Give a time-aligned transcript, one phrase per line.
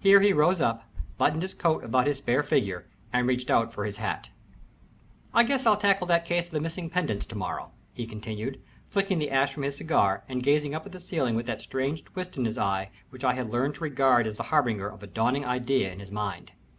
[0.00, 0.84] Here he rose up,
[1.18, 4.30] buttoned his coat about his spare figure, and reached out for his hat.
[5.34, 9.18] "I guess I'll tackle that case of the missing pendants to morrow," he continued, flicking
[9.18, 12.38] the ash from his cigar and gazing up at the ceiling with that strange twist
[12.38, 15.44] in his eye which I had learned to regard as the harbinger of a dawning
[15.44, 16.52] idea in his mind.